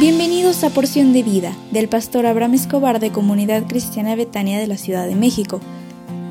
[0.00, 4.78] Bienvenidos a Porción de Vida del pastor Abraham Escobar de Comunidad Cristiana Betania de la
[4.78, 5.60] Ciudad de México.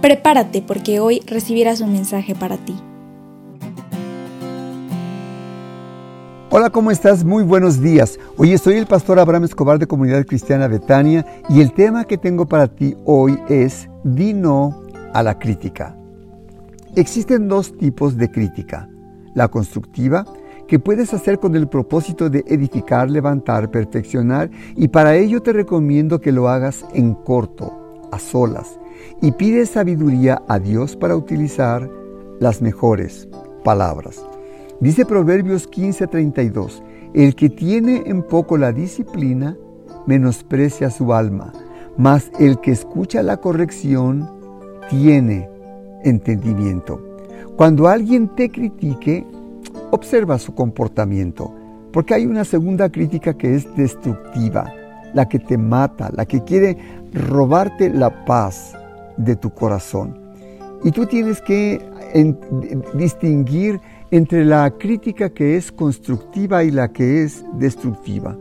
[0.02, 2.74] Prepárate porque hoy recibirás un mensaje para ti.
[6.50, 7.24] Hola, ¿cómo estás?
[7.24, 8.18] Muy buenos días.
[8.38, 12.48] Hoy soy el pastor Abraham Escobar de Comunidad Cristiana Betania y el tema que tengo
[12.48, 14.82] para ti hoy es Di no
[15.14, 15.96] a la crítica.
[16.96, 18.90] Existen dos tipos de crítica,
[19.36, 20.26] la constructiva
[20.70, 26.22] que puedes hacer con el propósito de edificar, levantar, perfeccionar y para ello te recomiendo
[26.22, 28.80] que lo hagas en corto, a solas,
[29.20, 31.90] y pide sabiduría a Dios para utilizar
[32.40, 33.28] las mejores
[33.64, 34.24] palabras.
[34.80, 36.84] Dice Proverbios 15:32,
[37.16, 39.58] el que tiene en poco la disciplina,
[40.06, 41.52] menosprecia su alma,
[41.98, 44.30] mas el que escucha la corrección,
[44.88, 45.50] tiene
[46.04, 47.02] entendimiento.
[47.58, 49.26] Cuando alguien te critique,
[49.92, 51.52] Observa su comportamiento,
[51.92, 54.72] porque hay una segunda crítica que es destructiva,
[55.14, 56.78] la que te mata, la que quiere
[57.12, 58.74] robarte la paz
[59.18, 60.16] de tu corazón.
[60.84, 61.82] Y tú tienes que
[62.94, 63.82] distinguir
[64.12, 68.38] entre la crítica que es constructiva y la que es destructiva.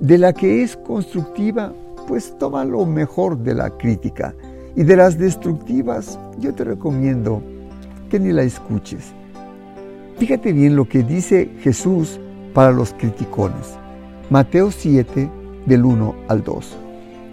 [0.00, 1.72] De la que es constructiva,
[2.08, 4.34] pues toma lo mejor de la crítica.
[4.74, 7.42] Y de las destructivas, yo te recomiendo
[8.10, 9.14] que ni la escuches.
[10.22, 12.20] Fíjate bien lo que dice Jesús
[12.54, 13.76] para los criticones.
[14.30, 15.28] Mateo 7,
[15.66, 16.76] del 1 al 2.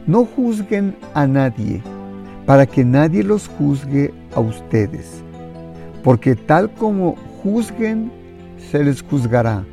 [0.07, 1.83] No juzguen a nadie,
[2.47, 5.21] para que nadie los juzgue a ustedes,
[6.03, 8.11] porque tal como juzguen,
[8.71, 9.63] se les juzgará,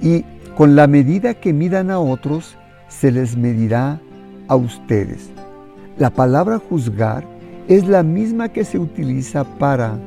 [0.00, 0.24] y
[0.56, 4.00] con la medida que midan a otros, se les medirá
[4.46, 5.30] a ustedes.
[5.98, 7.26] La palabra juzgar
[7.66, 9.98] es la misma que se utiliza para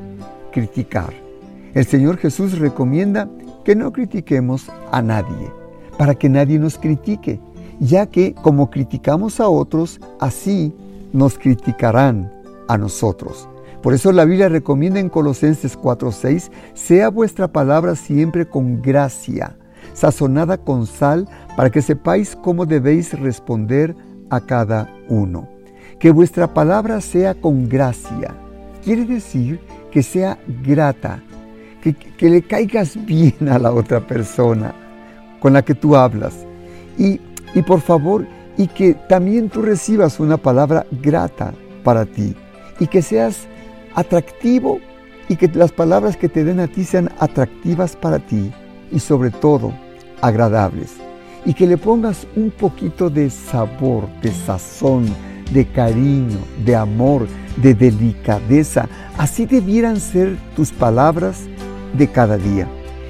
[0.54, 1.29] criticar.
[1.74, 3.30] El Señor Jesús recomienda
[3.64, 5.52] que no critiquemos a nadie,
[5.98, 7.40] para que nadie nos critique,
[7.80, 10.74] ya que como criticamos a otros, así
[11.14, 12.32] nos criticarán
[12.68, 13.48] a nosotros.
[13.82, 19.56] Por eso la Biblia recomienda en Colosenses 4:6, sea vuestra palabra siempre con gracia,
[19.94, 23.96] sazonada con sal, para que sepáis cómo debéis responder
[24.30, 25.48] a cada uno.
[26.00, 28.34] Que vuestra palabra sea con gracia.
[28.84, 29.60] Quiere decir
[29.92, 31.24] que sea grata,
[31.82, 34.74] que, le caigas bien a la otra persona
[35.40, 36.34] con la que tú hablas.
[36.98, 37.20] Y,
[37.54, 38.26] y por favor,
[38.58, 41.54] y que también tú recibas una palabra grata
[41.84, 42.36] para ti
[42.80, 43.48] y que seas
[43.96, 44.80] atractivo
[45.30, 48.52] y que las palabras que te den a ti sean atractivas para ti
[48.92, 49.74] y sobre todo
[50.22, 50.96] agradables.
[51.46, 55.06] Y que le pongas un poquito de sabor, de sazón,
[55.54, 58.90] de cariño, de amor, de delicadeza.
[59.18, 61.48] Así debieran ser tus palabras
[61.94, 62.68] de cada día.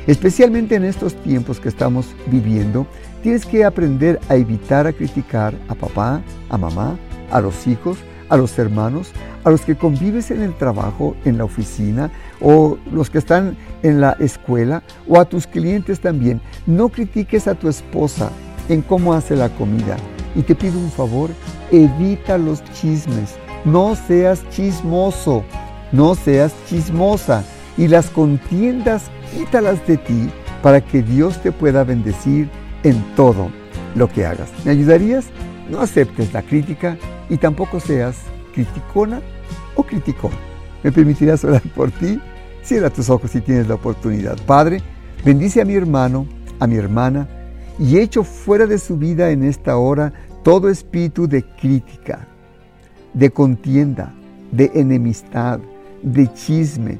[0.07, 2.87] Especialmente en estos tiempos que estamos viviendo,
[3.21, 6.97] tienes que aprender a evitar a criticar a papá, a mamá,
[7.31, 7.97] a los hijos,
[8.29, 9.11] a los hermanos,
[9.43, 14.01] a los que convives en el trabajo, en la oficina o los que están en
[14.01, 16.41] la escuela o a tus clientes también.
[16.65, 18.31] No critiques a tu esposa
[18.67, 19.97] en cómo hace la comida.
[20.35, 21.31] Y te pido un favor,
[21.71, 23.35] evita los chismes.
[23.65, 25.43] No seas chismoso,
[25.91, 27.43] no seas chismosa
[27.79, 30.29] y las contiendas quítalas de ti
[30.61, 32.49] para que Dios te pueda bendecir
[32.83, 33.49] en todo
[33.95, 34.49] lo que hagas.
[34.65, 35.27] ¿Me ayudarías?
[35.71, 36.97] No aceptes la crítica
[37.29, 38.17] y tampoco seas
[38.53, 39.21] criticona
[39.75, 40.31] o criticón.
[40.83, 42.19] ¿Me permitirás orar por ti?
[42.63, 44.37] Cierra tus ojos si tienes la oportunidad.
[44.45, 44.81] Padre,
[45.23, 46.27] bendice a mi hermano,
[46.59, 47.29] a mi hermana
[47.79, 50.11] y echo fuera de su vida en esta hora
[50.43, 52.27] todo espíritu de crítica,
[53.13, 54.13] de contienda,
[54.51, 55.61] de enemistad,
[56.03, 56.99] de chisme,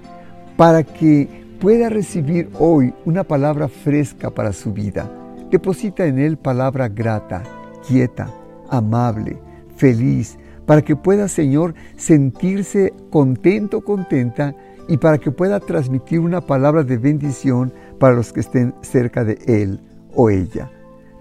[0.60, 1.30] para que
[1.62, 5.10] pueda recibir hoy una palabra fresca para su vida.
[5.50, 7.44] Deposita en él palabra grata,
[7.88, 8.30] quieta,
[8.70, 9.38] amable,
[9.78, 14.54] feliz, para que pueda, Señor, sentirse contento, contenta
[14.90, 19.40] y para que pueda transmitir una palabra de bendición para los que estén cerca de
[19.48, 19.80] él
[20.14, 20.70] o ella.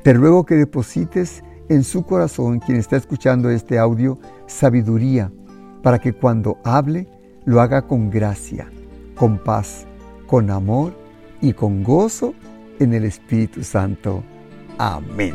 [0.02, 4.19] Te ruego que deposites en su corazón, quien está escuchando este audio,
[4.49, 5.31] sabiduría,
[5.85, 7.06] para que cuando hable
[7.44, 8.69] lo haga con gracia
[9.19, 9.87] con paz,
[10.26, 10.94] con amor
[11.41, 12.35] y con gozo
[12.79, 14.23] en el Espíritu Santo.
[14.79, 15.35] Amén.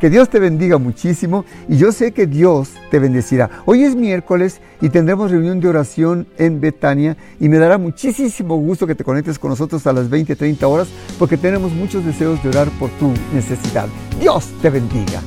[0.00, 3.50] Que Dios te bendiga muchísimo y yo sé que Dios te bendecirá.
[3.64, 8.86] Hoy es miércoles y tendremos reunión de oración en Betania y me dará muchísimo gusto
[8.86, 10.88] que te conectes con nosotros a las 20, 30 horas
[11.18, 13.88] porque tenemos muchos deseos de orar por tu necesidad.
[14.20, 15.20] Dios te bendiga.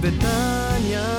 [0.00, 1.17] Betania.